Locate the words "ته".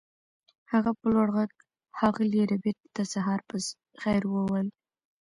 2.95-3.03